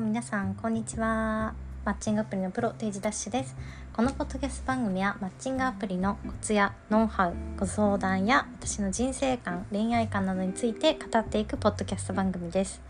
[0.00, 1.52] 皆さんこんにちは。
[1.84, 3.54] マッチングアプリのプロ定時ダッシュです。
[3.92, 12.80] このポッドキャスト番組はマッチングアプリのコツやノウハウご相談や私の人生観恋愛観などについて語っていくポッドキャスト番組です。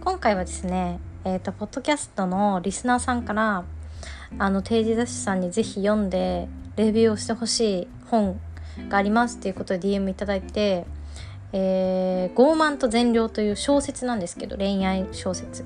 [0.00, 3.64] 今回はですねえっ、ー、とポッドキャストのリスナーさんから
[4.36, 8.40] あの定時ダッシュさんにぜひ読んでレビューをしてほしい本
[8.88, 10.84] がありますっていうことで DM いただいて
[11.52, 15.64] えー、傲慢と善良という小説なんですけど恋愛小説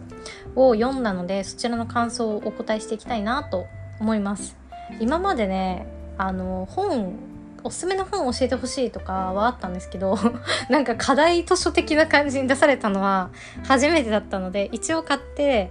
[0.57, 3.67] を読んだのでそちらの感想をお答えしていきたいなと
[4.01, 4.57] 思います。
[5.01, 5.87] 今までね
[6.19, 7.15] あの本
[7.67, 10.19] おすすめの本を教えてほしいとかはあったんですけど
[10.69, 13.31] なんか課題図書的な感じに出されたのは
[13.67, 15.71] 初めてだったので一応買って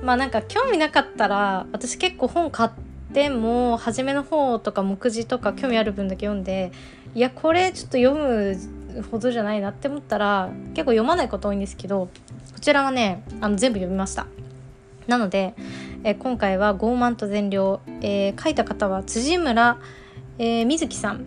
[0.00, 2.70] まあなんか興味なかったら私結構本買っ
[3.12, 6.70] ても初めの方とか目次とか興味ある分だけ読んで
[7.14, 8.56] いやこれちょっと読む
[9.10, 12.08] ほどじゃないなって思ったら結構読まないこと多いんですけど
[12.52, 14.26] こちらはねあの全部読みました。
[15.06, 15.54] なので、
[16.04, 19.78] え今回は「傲慢と善良」えー、書いた方は辻村、
[20.38, 21.24] えー、水木さん。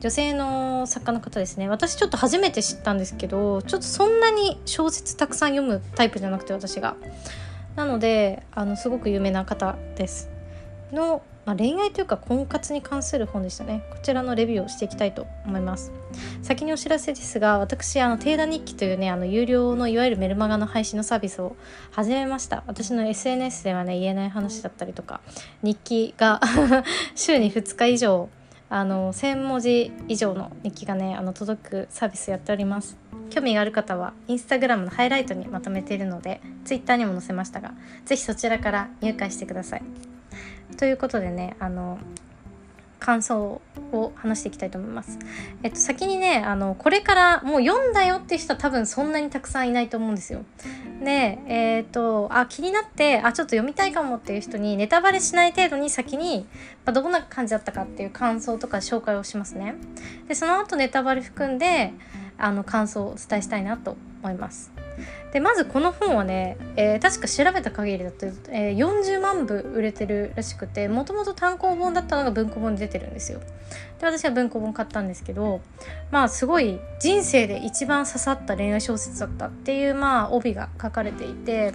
[0.00, 1.66] 女性の作家の方ですね。
[1.70, 6.96] 私ちょっと初めて知ったんですけどちょっとそんなに小説たくさん読むタイプじゃなくて私が。
[7.74, 10.28] なのであのすごく有名な方です。
[10.92, 13.82] のまあ、恋愛というか婚活に関する本でしたね。
[13.90, 15.92] こちらのレビューをしていきたいと思います。
[16.42, 21.56] 先にお知らせですが私あの定田日記というねあの有料のいわゆるメルマガの配信のサービスを
[21.90, 22.62] 始めました。
[22.66, 25.20] 私の SNS ではね言えない話だったりとか
[25.62, 26.40] 日記が
[27.14, 28.28] 週に2日以上
[28.70, 32.96] あの1000文字以上の日記がねあの届くサービスやっております。
[33.30, 37.72] 興味がある方はインスタグラムのハイライトにまとめているのでツイッターにも載せましたが
[38.04, 40.13] 是非そちらから入会してください。
[40.76, 41.98] ということでねあの
[43.04, 43.60] 感想
[43.92, 45.18] を話していきたいと思います。
[45.62, 50.42] えっと、先にね、あの、これからもう読んだよっていう人は多分そんなにたくさんいないと思うんですよ。
[51.04, 56.46] で、えー、っと、あ、気になって、あ、ちょっと読みたいかもっていう人にネタバレしない程度に先に、
[56.86, 59.74] まあ、どんな感じだったかっていう感想とか紹介をしますね。
[60.26, 61.92] で、その後ネタバレ含んで、
[62.38, 64.73] あの、感想をお伝えしたいなと思います。
[65.32, 73.40] でまずこの本はね、えー、確か調べた限りだと、えー、40万部売れてるらしくてもともと単行本だったのが文庫本に出てるんですよ。
[73.98, 75.60] で私は文庫本買ったんですけど
[76.10, 81.74] まあすごい人生で一番刺さった恋愛小説だったっていうまあ帯が書かれていて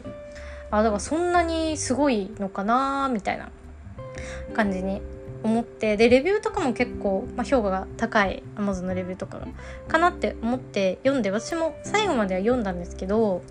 [0.71, 3.49] あだからそんなにすごいのかなみたいな
[4.53, 5.01] 感じに
[5.43, 9.39] 思ってでレビューとかも結構、まあ、評価が高い Amazon のレビューとか
[9.87, 13.41] かなって思って読んで私も最後までは読んだんですけど、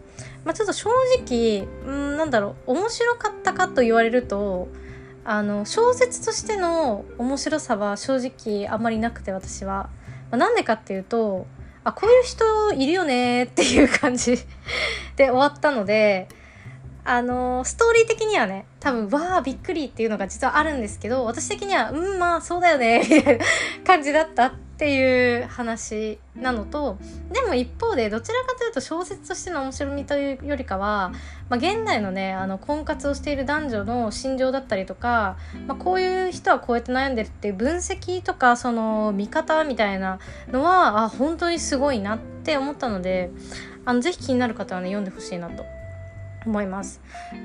[0.44, 0.90] まあ、ちょっと正
[1.24, 4.68] 直うんなんだろう面白かったかと言われると
[5.24, 9.90] あの小説としての面白さは正直あんまりなくて私は。
[10.30, 11.46] まあ、なんでかっていうと
[11.84, 14.36] あこういう人いるよねっていう感じ
[15.16, 16.28] で終わったので
[17.10, 23.44] あのストーリー的にはね多分わあびっくりっていうのが実はあるんですけど私的にはうんまあそうだよねみたいな
[23.82, 26.98] 感じだったっていう話なのと
[27.32, 31.12] でも一方でどちらかというと小説としての面白みというよりかは、
[31.48, 40.18] まあ、現代のねあの婚活をしている男女の心情だったりとか、まあ、こういう人はこうやって悩んでるっていう分析とかその見方みたいな
[40.52, 43.30] のはあ本当にすごいなって思ったので
[43.86, 45.77] あのぜひ気になる方はね読んでほしいなと。
[46.46, 47.00] 思います。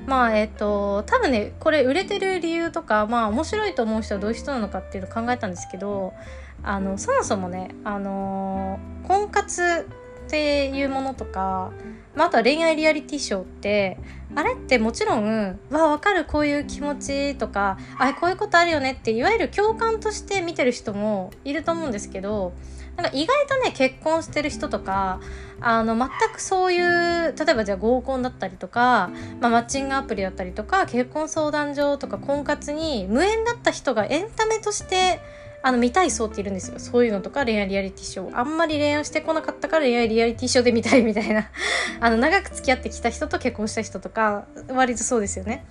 [0.06, 6.14] まあえっ、と多分ねこれ売れてる理由とかまあ面白いと思う人はどういう人なのかっていうのを考えたんですけど
[6.62, 9.86] あのそもそもねあの婚活
[10.26, 11.72] っていうものとか、
[12.14, 13.98] まあ、あとは恋愛リアリティショーって
[14.34, 22.54] あれってもちろん「わ分かるこういう気持ち」とか「あこういうことあるよね」っていわゆる共感として見てる人もいると思うんですけど
[22.96, 25.20] なんか意外とね結婚してる人とか
[25.60, 29.10] あの全くそういう例えばじゃあ合コンだったりとか、
[29.40, 35.20] まあ、マッチングアプリだったりとか結婚相談所とか婚活に無縁だった人がエンタメとして
[35.66, 36.78] あの見たい層っているんですよ。
[36.78, 38.38] そういうのとか恋愛リアリティショー。
[38.38, 41.48] あんまり恋愛してこなかったから恋愛リアリティショーで見たいみたいな。
[42.00, 45.64] あの長く付き合ってきた人と結婚した人とか割とそうですよね。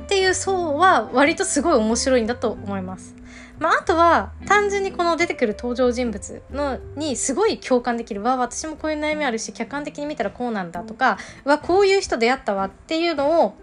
[0.00, 3.14] っていう層は割とすごい面白いんだと思います。
[3.60, 13.54] まあ、あとは単純にこの出てくる登場人物のにすごい共感できるわ私もこういう悩みあるし客観的に見たらこうなんだとかわこういう人出会ったわっていうのを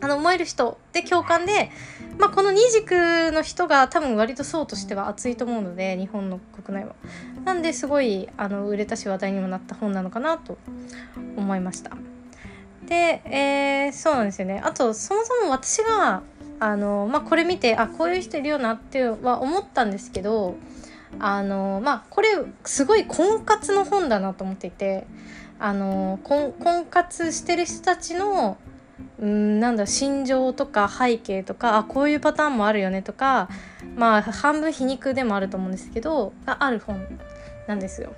[0.00, 1.70] あの思える人で共感で、
[2.18, 6.94] まあ、この二軸の人が多分割と層としては熱いと思うので日本の国内は。
[7.44, 10.58] なんですごいあの売れたし話題にもなった本なのかなと
[11.36, 11.92] 思いました。
[12.86, 16.22] で、えー、そうなんですよねあとそもそも私が
[16.60, 20.56] あの、まあ、これ見てあこういう人いるよなっては思ったんですけど
[21.18, 22.28] あのまあこれ
[22.64, 25.06] すごい婚活の本だなと思っていて
[25.58, 28.58] あの婚婚活してる人たちの
[29.20, 33.48] うんなんだ心情とか背景とかあこういうパターンもあるよねとか
[33.96, 37.06] まあ半分皮肉でもあると思うんですけどがある本
[37.66, 38.12] なんですよ。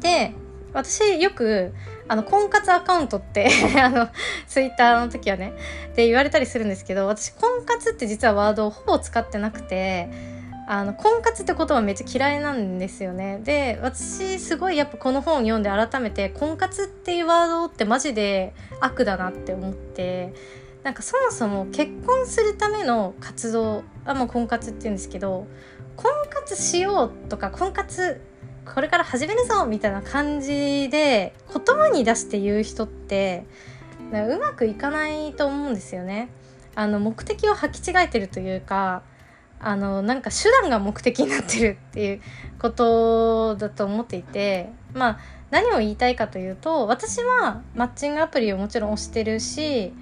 [0.00, 0.34] で
[0.74, 1.72] 私よく
[2.08, 3.48] あの婚活アカウントって
[3.80, 4.08] あの
[4.46, 5.54] ツイッターの時はね
[5.94, 10.10] で言われたりするんですけど私婚活って実はワードをほぼ使ってなくて
[10.66, 13.40] あの婚活って言葉めっちゃ嫌いなんですよね。
[13.44, 20.32] で私すごいやっぱこの本読んで改めて婚活っていうワードってマジで悪だなって思って
[20.82, 25.46] なんかそもそも結婚するための活動あもう婚活って言うんですけど
[25.96, 28.20] 婚活しようとか婚活
[28.72, 33.46] これから始めるぞみたいな感じで言葉に出して言う人って
[34.12, 36.28] うまくいかないと思うんですよね。
[36.74, 39.02] あの目的を履き違えてるというか
[39.60, 42.20] あのなんか手段が目的になってるっていう
[42.58, 45.18] ことだと思っていてまあ
[45.50, 49.92] 何を言いたいかというと私はマッチングアプリをもちろん推してるし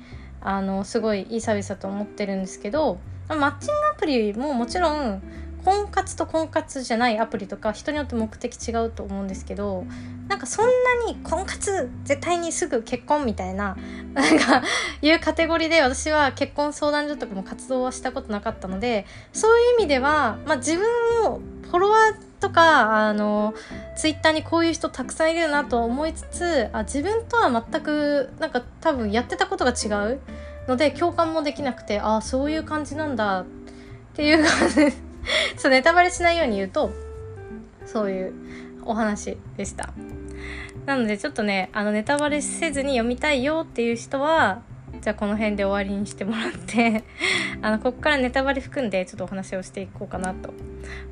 [0.41, 2.99] あのすごいいいサービスだと思ってるんですけど
[3.29, 5.23] マッチングアプリももちろん
[5.64, 9.85] 婚活と婚活じゃないアプリとか人によって目的違うと思うんですけど
[10.29, 13.76] なんかそんなに婚活絶対にすぐ結婚みたいな
[14.14, 14.62] なんか
[15.00, 20.87] いうカテゴリーで私は結婚相談所とかも活動はしたことなかったのでそういう意味では、まあ、自分
[21.26, 23.55] をフォロワーとかあの
[23.97, 30.20] ツイッターにこういう人たくさんいるなと思いつつあ自分とは全くなんか多分やってたことが違う
[30.67, 33.47] ので共感もできなくてああそういう感じなんだっ
[34.14, 35.12] ていう感じです。
[35.56, 36.92] そうネタバレしないように言うと
[37.86, 38.32] そういう
[38.84, 39.92] お話でした。
[40.86, 44.62] なのでちょっとねあのネタバレせずに読みたいよっていう人は
[45.00, 47.04] じゃあこの辺で終わりにしてもらって
[47.62, 50.52] あのここからネタバレ含んでちょっとお話をしていこうかなと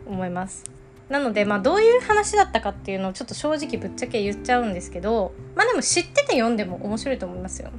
[0.07, 0.65] 思います。
[1.09, 7.71] なのでまあどういう話だったかっていうのをちょっと正直ぶっちゃけ言っちゃうんですけどまあでも知ってて読んでも面白いと思いますよ。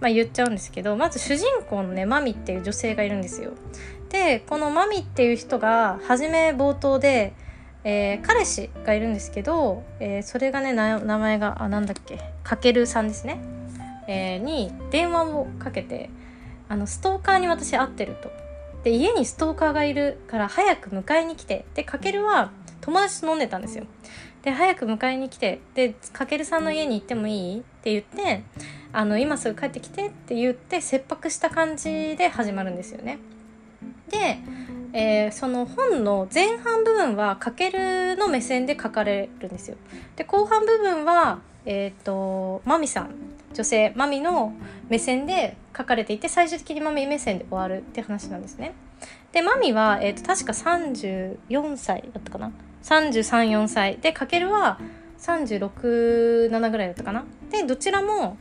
[0.00, 3.52] まあ言っちゃうんですけどまず主人公のねマミっていう女性がいるんですよ。
[4.10, 7.32] でこのマミっていう人が初め冒頭で、
[7.84, 13.40] えー、彼氏がいるんですけど、えー、それがね名前があなんだっけかけるさんですね、
[14.08, 16.10] えー、に電話をかけて
[16.68, 18.30] あのストーカーに私会ってると。
[18.82, 23.84] で家にストーカーがいるから早く迎えに来てでかけるは友達と飲んでたんですよ。
[24.42, 27.60] で早く迎えに来てでかけるさんの家に行ってもいい？
[27.60, 28.42] って言って
[28.92, 33.18] あの今すぐ帰ってきてって言って切迫した感じで始まるんですよね。
[34.10, 34.38] で、
[34.92, 39.76] えー、その本の前半部分はかけるの目線で書かれるんですよ。
[40.16, 43.10] で後半部分はえっ、ー、とマミさん
[43.54, 44.52] 女性マミの
[44.88, 48.74] 目線で書かれていて最終的にマミ目線で終わるって話なんですね。
[49.32, 52.52] でマミは、えーと、確か34歳だったかな
[52.82, 54.78] ？334歳でかけるは
[55.18, 57.24] 367ぐらいだったかな？
[57.50, 58.36] でどちらも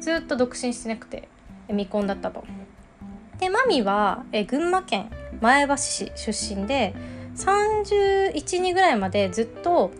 [0.00, 1.28] ずっと独身してなくて
[1.68, 2.44] 未婚だったと。
[3.42, 5.10] でマミは、え群馬県
[5.40, 6.94] 前橋市出身で
[7.34, 9.90] 312ぐらいまでずっと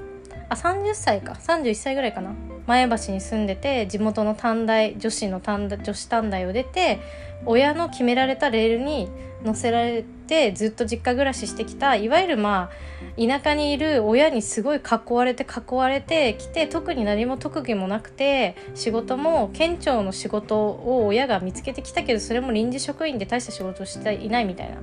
[0.49, 2.37] あ30歳か31歳ぐらいかな
[2.67, 7.01] 前橋に住んでて地元の短大女子の短大女子短大を出て
[7.45, 9.11] 親の決められたレールに
[9.45, 24.77] 乗せられてずっと実家暮らししてきたいわゆるまあ田舎にいる親にすごい囲われて囲われてきて特に何も特技もなくて仕事も県庁の仕事を親が見つけてきたけどそれも臨時職員で大した仕事をしていないみたいな。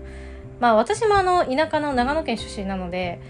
[0.60, 3.22] まあ私もあの田舎の長野県出身なので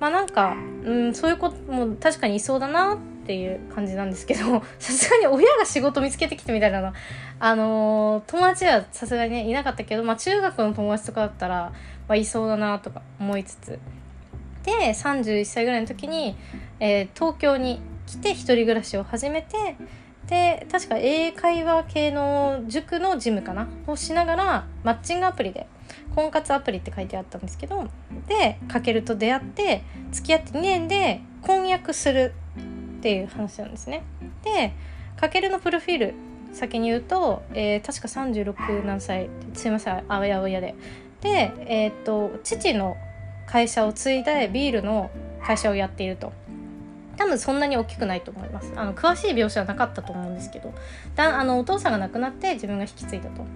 [0.00, 6.92] まあなんか、うん、そういうことも確かにいそうだなってていう感じなんですけど さすがに親が仕事見つけてきてみたいなの。
[7.40, 11.72] あのー、友達はさすがにねいなかったけど、まあ、中学の友達とかだったら、
[12.08, 13.78] まあ、いそうだなとか思いつつ。
[14.64, 16.36] で31歳ぐらいの時に、
[16.80, 19.76] えー、東京に来て一人暮らしを始めて
[20.26, 23.68] で確か英会話系の塾のジムかな？
[23.86, 25.66] をしながらマッチングアプリで
[26.14, 27.86] 婚活アプリって書いてあったんですけど
[28.26, 32.32] でかけると出会って付き合って2年で婚約する
[33.04, 34.02] っていう話なんですね。
[34.42, 34.72] で
[35.20, 36.14] かけるのプロフィール
[36.54, 40.74] 先に言うと、えー、確か36何歳すいませんあやおやで。
[41.20, 42.96] で、えー、っと父の
[43.46, 45.10] 会社を継いでビールの
[45.42, 46.32] 会社をやっていると。
[47.18, 50.74] 多分そんなに大きくないと思いますあの詳しい描写はなかったと思うんですけど
[51.14, 53.46] だあのお父さんが亡くなって自分が引き継いだと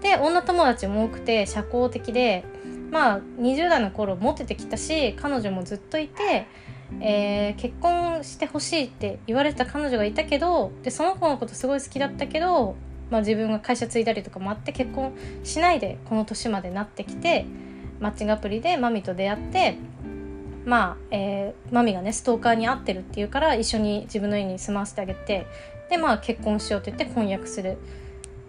[0.00, 2.46] で女友達も多くて社交的で
[2.90, 6.46] まあ20代の頃モテてきたし彼女もずっといて
[7.00, 12.76] えー、結婚してほしいって言われてた彼女がいたけどでその子のことすごい好きだったけど、
[13.10, 15.12] まあ、自分が会社継いだりとかもあって結婚
[15.44, 17.46] しないでこの年までなってきて
[18.00, 19.78] マッチングアプリでマミと出会って
[20.64, 25.46] まあ、えー、マミがねストーカーに会ってるっていうから一緒に自分の家に住まわせてあげて
[25.90, 27.76] でまあ結婚しようって言って婚約するっ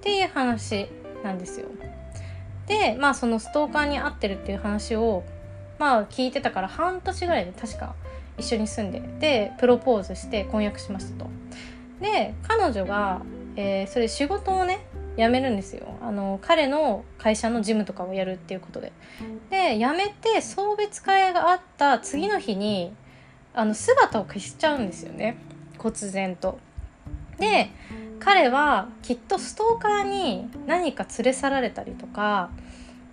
[0.08, 0.88] っていう話
[1.22, 1.68] なんですよ。
[2.66, 5.24] でまあそのストーカーに会ってるっていう話を
[5.80, 7.94] まあ聞いてたから半年ぐらいで確か
[8.38, 11.30] 一緒に住んででプロポーズして婚約しましたと。
[12.00, 13.22] で彼女が、
[13.56, 14.86] えー、それ仕事をね
[15.18, 15.88] 辞めるんですよ。
[16.02, 18.92] あの彼の会社の事務とかをやるっていうことで。
[19.50, 22.94] で辞めて送別会があった次の日に
[23.54, 25.38] あの姿を消しちゃうんですよね。
[25.78, 26.60] 忽然と。
[27.40, 27.72] で
[28.20, 32.50] 彼はきっとストーカーに何か連れ去られたりとか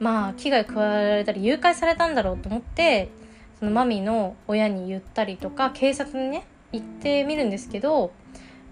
[0.01, 3.11] まあ危害加えられたり誘拐されたんだろうと思って
[3.59, 8.13] そのマミの親に言ったりとか警察にね行ってみるんですけど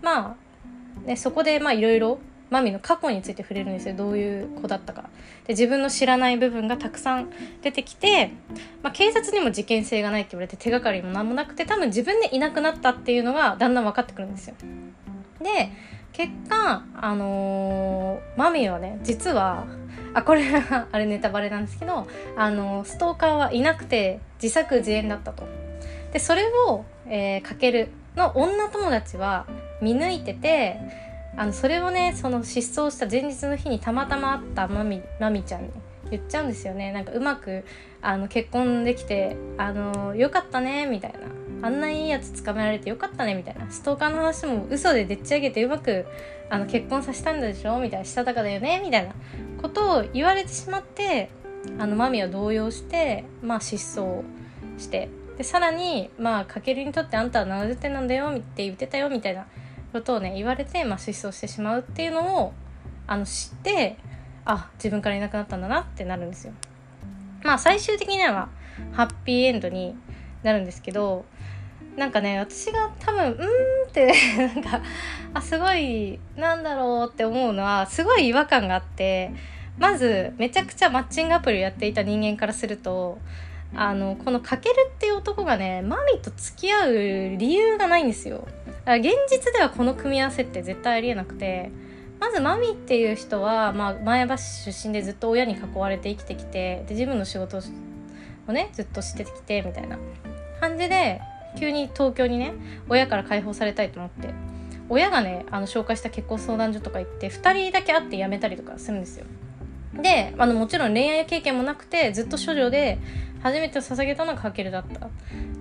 [0.03, 0.37] ま
[1.05, 2.19] あ、ね、そこでまあいろいろ
[2.53, 3.95] マミの過去について触れるんですよ。
[3.97, 5.09] どういう子だったか。
[5.47, 7.31] で自分の知らない部分がたくさん
[7.63, 8.33] 出てきて、
[8.83, 14.55] まあ、警察にも事件性がないって言われて手がかりも何もなくて多分自分でいなくなったっていうのがだんだん分かってくるんですよ。
[15.43, 15.71] で
[16.13, 19.65] 結果あのー、マミはね実は
[20.15, 25.45] あこれは あれネタバレなんですけどあのストーカーはいなくて自作自演だったと。
[26.13, 29.47] でそれを、えー、かけるの女友達は
[29.81, 30.79] 見抜いてて
[31.37, 35.71] あのそれをねその失踪した前日の日にたまたま会ったマミマミちゃんに
[36.11, 36.93] 言っちゃうんですよね。
[36.93, 37.65] なんかうまく
[38.03, 41.19] あの結婚できてあのよかったねみたいな。
[41.65, 43.71] あんないいやつ捕まえられてよかったねみたいな。
[43.71, 46.05] ストーカーの話も嘘ででっち上げてうまく
[46.51, 48.05] あの結婚させたんでしょみたいな。
[48.05, 49.15] したたかだよねみたいな。
[49.63, 51.31] ことを言われてしまって
[51.79, 54.23] あのマミは動揺してまあ失踪
[54.79, 59.47] してでさらにまあかけるにとってあんたは70点なんだよって言ってたよみたいな
[59.93, 62.53] ことをね言われて、まあ、失踪してしまうっていうのを
[63.07, 63.97] あの知って
[64.45, 66.53] あ自分からいなくなったんだなってなるんですよ。
[67.45, 68.49] まあ最終的には
[68.93, 69.95] ハッピーエンドに
[70.43, 71.25] なるんですけど
[71.97, 74.83] なんかね私が多分うんってなんか
[75.35, 79.33] あすごいなんだろうって思うのはすごい違和感があって
[79.79, 83.19] まずめちゃくちゃマッチングアプリをやっていた人間からすると
[83.75, 86.93] あのこのかけるっていう男がねマミと付き合う
[87.39, 88.47] 理由がないんですよ。
[88.85, 91.71] 現実ではこの組み合わせって絶対ありえなくて
[92.19, 97.61] まずマミっていう人は、まあ、前橋出身でずっと親に囲われて生きてきてで自分の仕事
[98.49, 99.99] をねずっとしてきてみたいな
[100.61, 101.21] 感じで
[101.59, 102.53] 急に東京にね
[102.89, 104.53] 親から解放されたいと思って。
[104.89, 109.25] 親がねあの紹介した結婚相談所とか行って2人だけ会って辞めたりとかするんですよ。
[109.95, 112.99] であのもちろん恋愛経験もなくてずっと処女で
[113.43, 115.07] 初めて捧げたのがかけるだった。
[115.07, 115.09] っ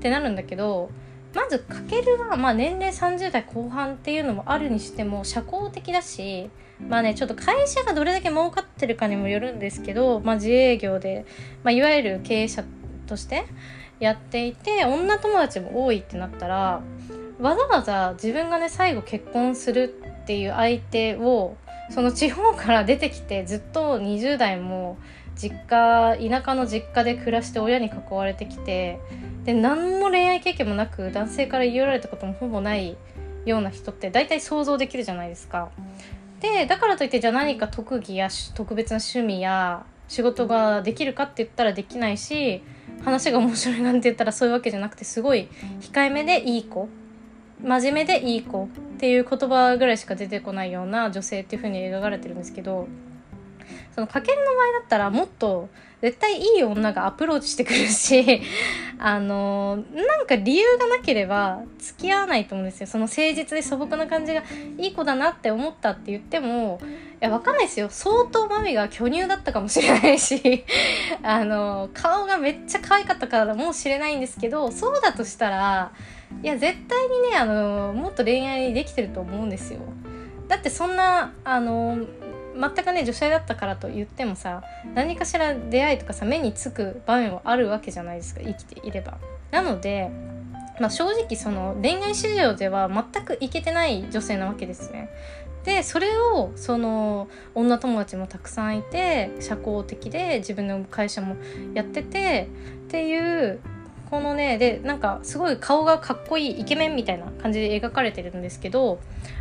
[0.01, 0.89] てなるんだけど
[1.33, 6.50] まずかけるは、まあ、年齢30代後半っていうのもあるにしても社交的だし
[6.89, 11.25] まあねちょっと会社がどれだけ儲かってるかにもよるんですけど、まあ、自営業で、
[11.63, 12.65] まあ、いわゆる経営者
[13.07, 13.45] として
[14.01, 16.81] やっていて女友達も多いってなったら
[17.39, 21.55] わざわざ自分がね最後結婚するっていう相手を
[21.91, 24.98] その地方から出てきてずっと20代も
[25.36, 29.00] 実家田舎の実家で暮らして親に囲われてきて
[29.43, 32.98] で何も恋愛経験もなく男性から言い寄られたこともほぼない
[33.46, 35.70] ような人って大体想像できるじゃないですか。
[36.41, 42.63] でだからといってじゃあ何か特技や特別な趣味や仕事ができるかって言ったらできないし
[43.03, 45.48] 話が面白いなんて言ったらそういうわけじゃなくてすごい
[45.79, 46.89] 控えめでいい子
[47.63, 48.67] 真面目でいい子っ
[48.98, 52.88] ていう言葉ぐらいしか出てこないような女性っていう風に描かれてるんですけど
[53.94, 55.70] そのかけの場合だったらもっと
[56.01, 58.42] 絶対いい女がアプローチしてくるし
[58.98, 62.88] あのなんか理由がなければ付き合わないと思うんですよ。
[62.88, 64.44] その誠実で素朴な感じが
[64.78, 66.86] いい子だなって思ったって言ってもい
[67.20, 67.88] やわかんないですよ。
[67.90, 70.66] 相当マミが巨乳だったかもしれないし
[71.22, 75.92] あの顔がめっちゃ可愛かったからもしれないんですけどそうだとしたら
[76.42, 79.82] いや絶対にねあのもっと恋愛できてると思うんですよ。
[80.48, 82.00] だってそんなあの
[82.60, 89.17] 全くね女性だったからと言ってもさ何かしら出会いとかさ目につく場面はあるわけじゃないですか生きていれば。
[89.51, 90.10] なので、
[90.79, 95.10] まあ、正直その恋愛市場では全くいけてない女性なわけですね。
[95.63, 101.36] でそれをその女友達もたくさんいて社交的で自分の会社も
[101.75, 102.50] やってて
[102.88, 103.60] っていう
[104.12, 109.00] このねでなんかすごい顔がかっこいいイケメンみたいな感じで描かれてるんですけど、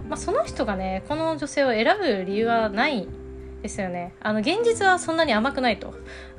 [0.08, 3.08] まあ、その人がねこの女性を選ぶ理由はない
[3.62, 4.14] ですよね。
[4.20, 5.92] あの現実はそんなに甘くないと。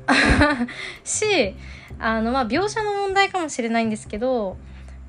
[1.04, 1.54] し
[1.98, 4.56] あのまあ描写の問題かもしれないんですけど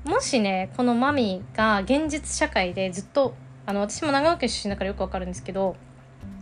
[0.04, 5.74] もしねこのマミが現実社会でずっとあの私も長野県出身だからよくわかるんですけど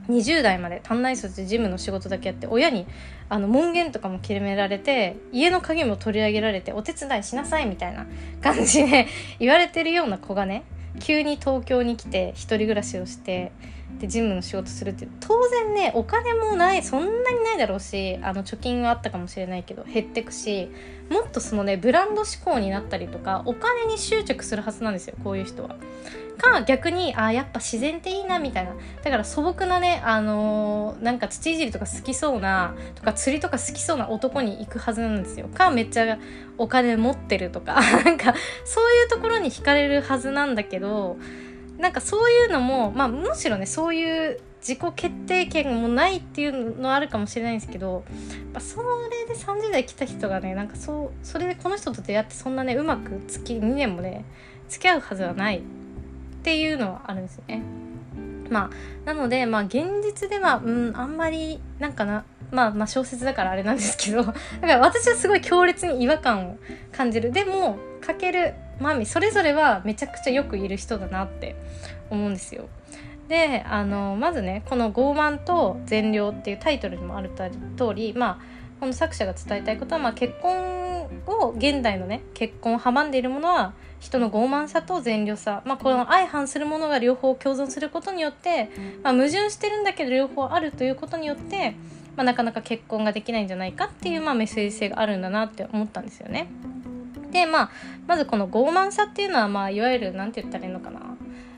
[0.09, 2.87] 20代まで短大卒で事務の仕事だけやって親に
[3.33, 8.07] あの門限とかも決められて家の鍵も取り上げられてお手伝いしなさいみたいな
[8.43, 9.07] 感じで
[9.39, 10.65] 言われてるような子がね
[11.01, 13.53] 急に東京に来て一人暮らしをして
[13.99, 20.69] で事務の仕事するって当然ねお金もないそんなにないだろうしあの貯金はあったかもしれないけど減ってくし
[21.11, 25.77] もっとそのねブランド志向になったりとかお金に執着するはずなんですよこういう人は。
[26.43, 28.73] か逆にあやっぱ自然っていいなみたいな。
[29.03, 35.49] だから素朴なねあのー、なんか土いじりとか好きそうなとか釣りとか好きそうな男に行くはずなんですよ。
[35.49, 36.19] かめっちゃ
[36.59, 37.81] お金持ってるとか。
[38.05, 38.35] なんか
[38.65, 41.17] そういうところに惹かれるはずなんだけど
[41.83, 48.05] なんかそういうのも、まあ、むしろねそういう自己決定権もないっていうのはあるかもしれないんですけど、
[48.53, 54.25] まあ、それで30代来た人がねなんかそうそれでこの人と出会ってそんなねうまく月2年もね
[54.69, 55.63] 付き合うはずはないっ
[56.45, 57.63] ていうのはあるんですよね。
[58.49, 58.71] まあ
[59.05, 66.59] なのでまあ現実ではうんあんまりなんかなまあまあ小説だからあれなんですけどだから私はすごい強烈に違和感を
[66.93, 71.57] 感じるでもかけるマミそれぞれはめちゃくちゃよくいる人だなって
[72.11, 72.69] 思うんですよ。
[73.29, 77.31] であのまずねこの「傲慢と善良」っていうタイトルにもある
[77.77, 88.71] 通りまあこの作者が伝えたいことは、まあ、結婚を現代のね結婚を阻んでいるものは人の傲慢さと善良さ、まあ、この相反するものが両方共存することによって、
[89.05, 91.77] まあ、矛盾してるんだけど両方あるということによって、
[92.17, 96.49] まあ、なかなか結婚ができないんじゃないかっていう、まあ、メッセージ性があるんだなって思ったんですよね。
[97.33, 97.71] でまあ
[98.07, 101.12] まずこの傲慢さっていうのは、まあ、いわゆる何て言ったらいいのかな。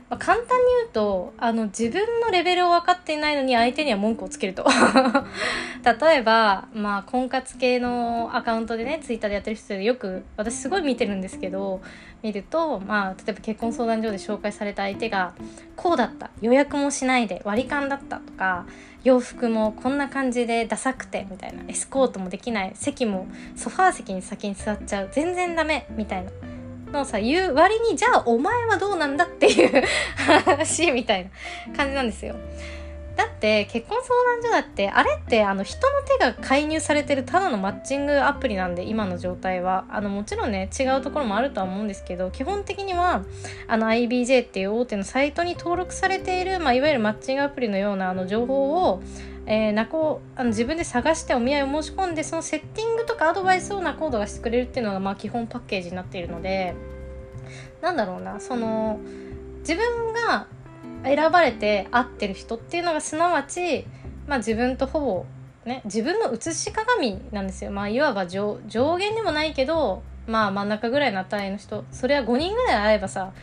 [0.09, 4.65] まあ、簡単に言うとあの自分のレベルを分かっていないのに相手には文句をつけると。
[5.83, 11.81] 例えば、まあ、婚活系のアカウントでねツイッターでやってる人でよく私すごい見てるんですけど
[12.23, 15.33] 見ると、まあ、例えば結婚相談所で紹介された相手が
[15.75, 18.65] こうだった予約もしないで割り勘だったとか
[19.03, 26.54] 洋服もこんな感じでダサくてみたいなエスコートもできない席もソファー席に先に座っちゃう全然ダメみたいな。
[26.91, 29.83] のさ言う割にじゃあお前はどうなんだっていう
[30.17, 31.29] 話みたい
[31.67, 32.35] な感じなんですよ。
[33.15, 43.23] だって結婚相談所だってあれってあの人の手が介入されてるただのマッチングアプリなんで今の状態はあのもちろんね違うところもあるとは思うんですけど基本的には
[43.67, 49.01] あの IBJ っていう大手のサイトに登録されている、まあ、いわゆるマッチングアプリのようなあの情報を
[49.47, 56.73] えー、ナコあの自分で探してお見合いを申し込んでそのセッティングとかアドバイスをナコードがしてくれるっていうのがまあ基本パッケージになっているので
[57.81, 58.99] なんだろうなその
[59.59, 60.47] 自分が
[61.03, 63.85] 選ばれて会ってる人っていうのがすなわち、
[64.27, 65.25] まあ、自分とほぼ
[65.65, 67.71] ね自分の写し鏡なんですよ。
[67.71, 71.83] まあいわば上上限でもないけどまあ真ん中ぐらいの値の人。
[71.91, 73.33] それは5人ぐらい会えばさ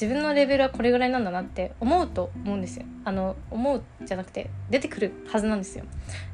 [0.00, 2.86] 自分のレベルはこれぐらいなんだなって思うと思うんですよ。
[3.04, 5.84] あの思うじゃなくて出てくるはずなんですよ。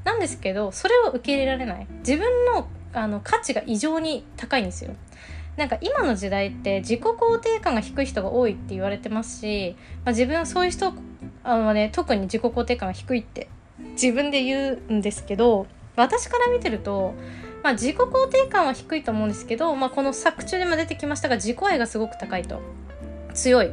[0.05, 1.87] なんですけどそれを受け入れられない。
[1.99, 4.95] 自分のあの価値が異常に高いんですよ。
[5.57, 9.75] なんか今の時代って自己肯定感が低い人が多いって言われてますし、
[10.05, 10.93] まあ、自分はそういう人
[11.43, 13.49] あの、ね、特に自己肯定感が低いって
[13.93, 17.15] 自分で言うんですけど私から見てると、
[17.63, 22.61] まあ、自己肯定感は低いと思うんですけど、まあ、この作中でも出てきましたが自己愛がすごく高いと。
[23.37, 23.71] 強い。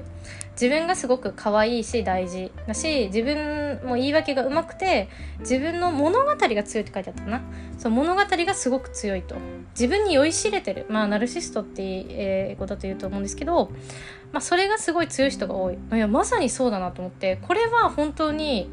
[0.52, 7.42] 自分がすごく可愛いし大事だし自分も言い訳がうまくて自分の物語が強いって書いてあったな。
[7.80, 9.36] そう物語がすごく強いと。
[9.72, 10.86] 自分に酔いしれてる。
[10.90, 13.72] まあナルシストって英語だと言うと思うんですけど、
[14.32, 15.78] まあ、それがすごい強い人が多い。
[15.94, 17.38] いやまさにそうだなと思って。
[17.42, 18.70] これは本当に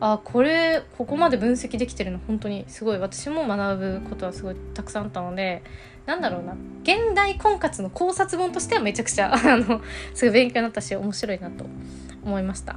[0.00, 2.98] あこれここまで分析できてるの本当にすごい。
[2.98, 5.62] 私も学ぶことはすごいたくさんあったので
[6.06, 6.54] なんだろうな。
[6.82, 9.80] 現代婚活の考察本としてはめちゃくちゃ あの
[10.14, 11.64] すごい勉強になったし面白いなと
[12.24, 12.76] 思いました。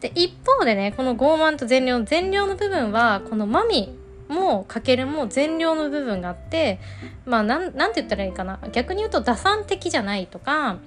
[0.00, 3.96] で一方でねこの傲慢と善良善良の部分はこのマミ
[4.28, 6.80] もかけるも善良の部分があって
[7.26, 8.58] まあなんなんて言ったらいいかな。
[8.72, 10.78] 逆に言うと打算的じゃないとか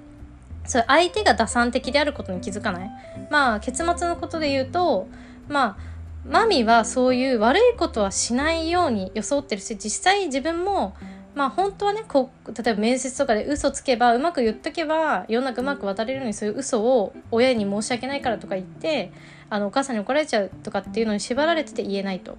[0.64, 2.90] そう相手が打算的であることに気づかない。
[3.30, 5.06] まあ結末のことで言うと
[5.48, 5.88] まあ
[6.28, 10.94] マミはそういう悪いことはしないように装ってるし実際自分も
[11.34, 19.12] まあ本当はねこう例えば面接とかで嘘つけばうまく言っとけば世の中うまく渡れるのにそういう嘘を親に申し訳ないからとか言って
[19.48, 22.36] あのお母さんに怒られちゃうとかっていうのに縛られてて言えないと。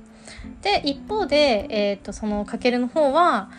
[0.61, 3.49] で一方で、えーと、そのかけるの方は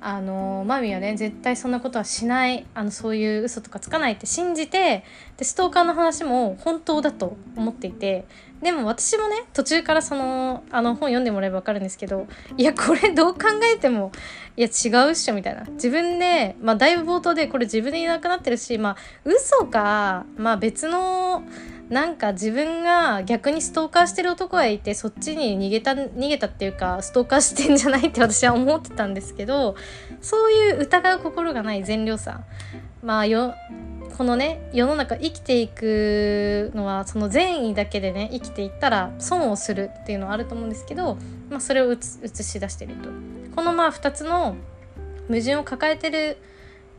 [0.00, 5.04] あのマミはね絶対そんなことはしないあのそういう嘘とかつかないって信じて
[5.36, 8.26] でストーカーの話も本当だと思っていて
[8.62, 13.40] でも私もね途中からそのあの本読んでもらえば分かるんですけどいやこれどう考
[13.74, 14.12] えても
[14.56, 15.64] いや違うっしょみたいな。
[15.70, 21.42] 自分で、まあ、だいぶ冒頭でこれ自分でいなくなってるしまあ嘘か、まあ、別の
[21.88, 29.74] なんか自分が逆にストーカーしてる男がいてそっちに逃げた逃げたっていうかストーカーしてんじゃないって私は思ってたんですけど
[30.20, 32.42] そういう疑う心がない善良さ
[33.02, 33.54] まあよ
[34.16, 41.16] このね世の中生きていくのはその善意だけでね生きていったら損をするっていうのはあると思うんですけど、
[41.48, 43.08] まあ、それを映し出してると
[43.56, 44.56] このまあ2つの
[45.28, 46.36] 矛盾を抱えてる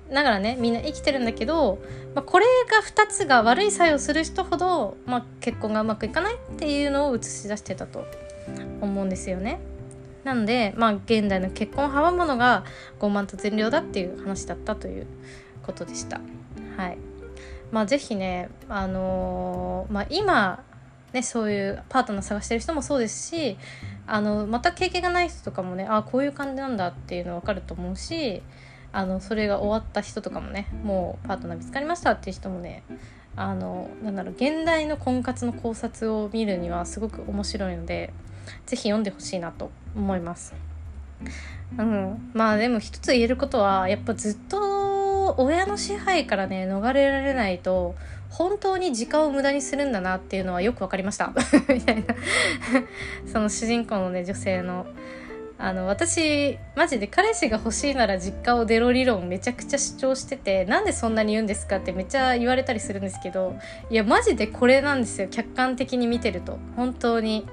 [0.10, 1.80] ながらねみんな生きてるんだけど、
[2.16, 8.06] まあ、これが2つが悪い作用する人ほど、まあ、結婚がうまくいかないっていうのを映し出してたと
[8.82, 9.60] 思うんですよね。
[10.24, 12.64] なので、まあ、現代の結婚を阻むのが
[13.00, 15.08] 傲慢と善良だっていう話だったという
[15.64, 16.22] ことでした。
[16.78, 16.98] はい
[17.72, 20.64] まあ、ぜひね、あのー、まあ、今
[21.14, 23.58] ね、そういうパートナー探してる人もそうですし
[24.08, 28.42] あのまた経験がない人とかもねあこういう感じなんだっていうの分かると思うし
[28.94, 32.84] あのそれが終わった人とかもねもうパートナー見つかりましたっていう人もね
[33.36, 38.14] あのなんだろう現代の婚活の考察を見るにはすごく面白いので
[38.66, 40.54] 是非読んでほしいなと思います。
[41.78, 45.01] うん、まあでも一つ言えることはやっぱずっと
[45.38, 47.96] 親の支配からね逃れられないと
[48.30, 51.34] 本当に時間を無駄にするんだなっていうのはよく分かりました。
[51.68, 52.16] みたいな。
[53.32, 54.86] その主人公のね女性の。
[55.64, 63.54] あの私マジで彼氏が欲しいなら実家を出ろ理論めちゃくちゃ主張しててなんでそんなに言うんですかってめっちゃ言われたりするんですけど
[63.92, 66.58] いやマジでこれなんですよ客観的に見てると。
[66.76, 67.46] 本当に。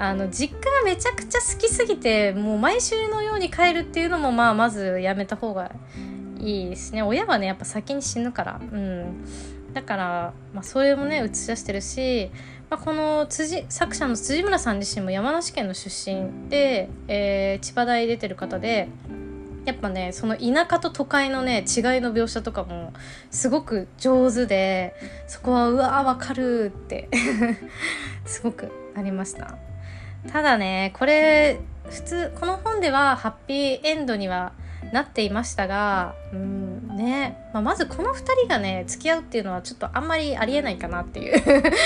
[0.00, 5.72] あの実家がめちゃくちゃ好きすぎてもう毎週のように帰るっていうのもまあまずやめた方が
[6.38, 7.02] いいですね。
[7.02, 8.60] 親はねやっぱ先に死ぬから。
[8.60, 9.24] うん。
[9.72, 12.30] だから、まあ、それもね映し出してるし
[12.70, 18.88] まあ、この辻作者の辻村さん自身も山梨県の出身で、えー、千葉大出てる方で
[19.64, 21.64] やっぱねその田舎と都会のね違い
[22.00, 22.92] の描写とかも
[23.30, 24.94] すごく上手で
[25.26, 27.08] そこはうわーわかるって
[28.26, 29.56] すごくなりました。
[30.30, 34.52] ただねこれ普通この本ではハッピーエンドには
[34.92, 41.42] なっていましたがうんね、まあ、まずこの2人がね付き合うっていうのはちょっとあんまりありえないかなっていう。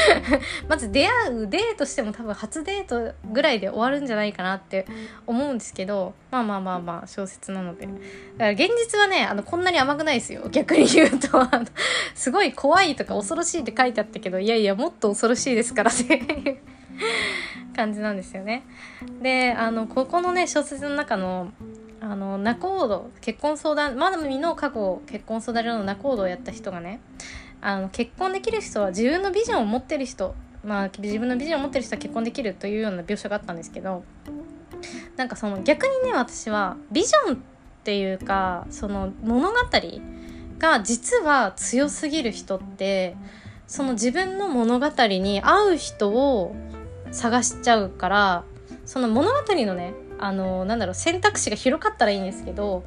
[0.68, 4.86] まず出会うデートしても多分初デートぐらいで終わるんじゃないかなって
[5.26, 7.86] 思うんですけどまあまあまあまあ小説なので。
[7.86, 7.96] だか
[8.38, 10.48] ら現実はねあのこんなに甘くないですよ。
[10.50, 11.28] 逆に言うと。
[12.14, 16.58] すごい怖いとか恐ろしいって書いてあったけどいやいやもっと恐ろしいですからっていう。
[17.72, 18.64] 感じなんですよね。
[19.20, 21.52] であのここのね小説の中の
[22.02, 27.00] あの仲人結婚相談まだ見の過去結婚相談所の仲人をやった人がね
[27.60, 30.34] あの結婚できる人は自分のビジョンを持ってる人
[30.64, 34.02] まあ自分のビジョンを持ってる人は結婚できるというような描写があったんですけど
[35.16, 37.38] なんかその逆にね私はビジョンっ
[37.84, 39.56] ていうかその物語
[40.58, 43.16] が実は強すぎる人って
[43.68, 46.56] その自分の物語に合う人を
[47.12, 48.44] 探しちゃうから
[48.86, 49.36] その物語
[49.66, 52.84] のねあのなんだろう選択肢が広かったらいいんですけど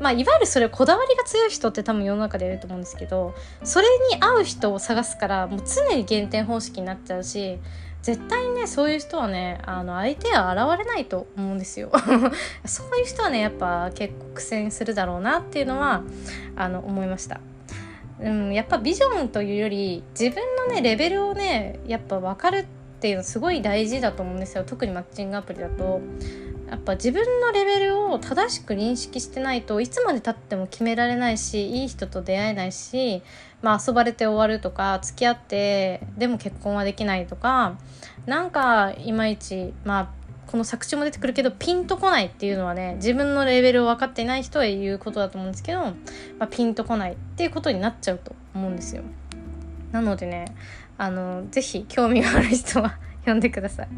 [0.00, 7.60] まあ、いわゆるそれこだわりが強い人って多分世の中でいると思うんですけどそれに合う人を探すからもう常に減点方式になっちゃうし
[8.02, 11.92] 絶対にねそういう人はねあの相手は現れないと思うんですよ。
[12.66, 16.02] そういう人はねやっぱ結構苦戦するだろうなっていうのは
[16.56, 17.40] あの思いました。
[18.20, 22.64] うん、やっぱビジョンというより自分のねレベルをねやっぱ分かるっ
[22.98, 24.64] ていうのすごい大事だと思うんですよ。
[24.66, 26.00] 特にマッチングアプリだと。
[26.72, 33.22] やっぱ自分のレベルを正しく認識してないといつまでたっても決められないしいい人と出会えないし、
[33.60, 37.76] まあ、遊ばれて終わるとか付き合ってでも結婚はできないとか
[38.24, 40.08] なんかいまいちまあ
[40.46, 45.94] この作中も出てくるけどピンとこないっていうのはね自分のレベルを分かっていない人は言うことだと思うんですけど、ま
[46.40, 49.02] あ、ピンとこないっていうことになっちゃうと思うんですよ。
[49.92, 50.46] なのでね
[50.96, 53.88] あの是非興味がある人は 読んでください。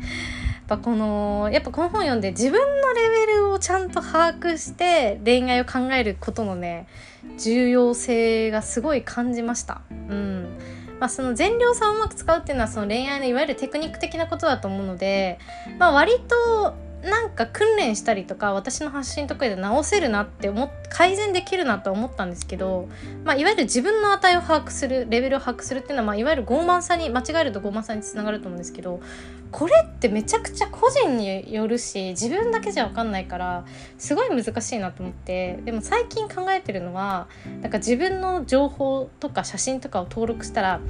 [0.67, 6.87] ぱこのやっぱこの本読んで自分のレベルをちゃんと把握して恋愛を考えることのね
[7.39, 9.83] 重要性がすごい感じました。
[9.91, 10.59] うん
[11.01, 15.39] まあ、その善良さをうまく使うっていうのはその恋愛のいわゆるテクニック的なことだと思うので、
[15.79, 16.75] まあ、割と
[17.05, 22.89] なんか訓練したりとか私の発信とかで直せるなって思っ改善できるなと思ったんですけど、
[23.25, 29.01] まあ、いわゆる自分の値を把握するレベルを把握するっていうのは、まあ、いわゆる傲慢さに間違えると傲慢さにつながると思うんですけど
[29.51, 33.65] これってめちゃくちゃ個人によるし自分だけじゃ分かんないから
[33.99, 37.29] すごい難しいなと思ってでも最近考えてるのは
[37.61, 40.81] なんか自分の情報とか写真とかを登録したら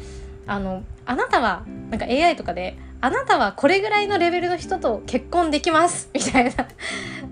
[0.47, 6.69] あのあなたはなんか AI とかであなたはこれぐらいのレベルの人と結婚できます みたいな。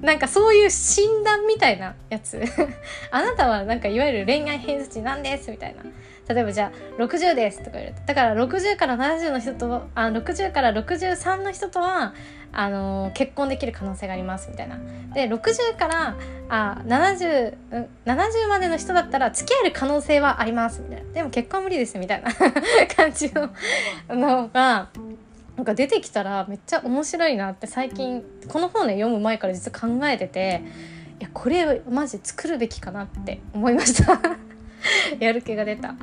[0.03, 2.42] なんかそういう診断みたいなやつ。
[3.11, 5.83] あなたはなんかいわゆる恋愛偏差値なんですみたいな。
[6.29, 8.03] 例えばじゃあ60ですとか言われて。
[8.05, 12.12] だから60から70の人とあ60から63の人とは
[12.53, 14.79] あの、結婚できる可能性がありますみたいな。
[15.15, 16.17] で60から
[16.49, 17.55] あ 70,
[18.07, 21.12] 70までの人だったら付き合える可能性はありますみたいな。
[21.12, 22.31] でも結婚は無理ですみたいな
[22.95, 23.51] 感じの
[24.09, 24.88] のが
[25.57, 30.62] なんか出てきたらめっちゃ面白いなって最近この本ね読む前から実は考えてて
[31.21, 34.21] いやこれマジ作るべきかなって思いました。
[35.21, 35.95] やる気が出た。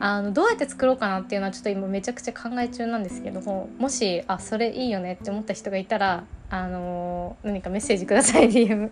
[0.00, 8.90] あのどうやって作ろうかなっていうのはちょっと今めちゃくちゃ考え中なんですけどももしあそれいいよねって思った人がいたらあの何かメッセージください DM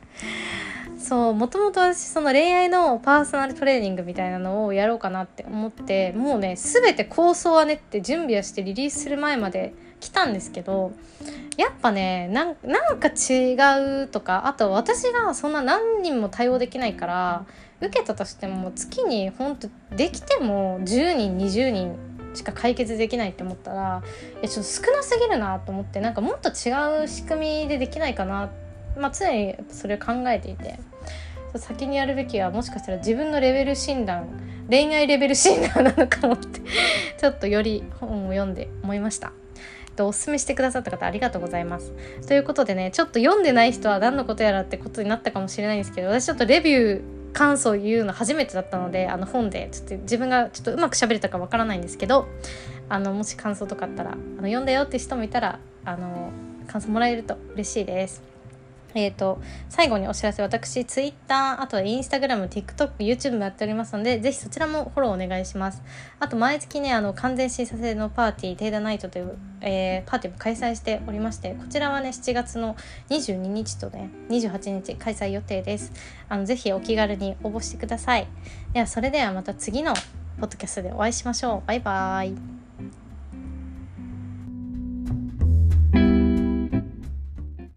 [0.98, 10.92] そうもともと私その恋愛のパーソナルトレーニングみたいなのをやろうかなって思ってもうね全て構想はねって準備はしてリリースする前まで来たんですけど
[11.56, 13.56] やっぱねなんか違
[14.04, 17.46] うとかあと私がそんな何人も対応できないから
[17.82, 21.96] 受けたとしても月に本当できても10人20人
[22.34, 24.02] しか解決できないって思ったら
[24.42, 28.50] いちょっと少なすぎるなと思ってなんかもっと違う仕組みでできないかな、
[28.96, 30.78] まあ、常にそれを考えていて
[31.56, 34.28] 先にやるべきはもしかしたら自分のレベル診断
[34.70, 36.60] 恋愛レベル診断なのかもって
[37.18, 39.32] ちょっとより本を読んで思いました。
[39.94, 41.92] とおすすめしてくださった方ありがとうございます。
[42.26, 52.26] ということでねちょっと読んでない人は何のことやらってことになったかもしれないんですけど私ちょっとレビュー感想を言うの初めてだったのであの本でちょっと自分がちょっとうまく喋れたかわからないんですけど
[52.88, 56.30] あのもし感想とかあったらあの読んだよって人もいたらあの
[56.66, 58.31] 感想もらえると嬉しいです。
[58.94, 65.82] えっ、ー、と、最後にお知らせ、私、Twitter、あとは Instagram、TikTok、YouTube もやっておりますので、ぜひそちらもフォローお願いします。
[66.18, 72.76] あと、毎月ね、あの、完全審査制のパーティー、テイダナイトという、えー、パーティーも開催しておりまして、こちらはね、7月の
[73.10, 75.92] 22日とね、28日開催予定です。
[76.28, 78.26] あの、ぜひお気軽に応募してください。
[78.72, 79.94] では、それではまた次の
[80.40, 81.68] ポッドキャストでお会いしましょう。
[81.68, 82.61] バイバーイ。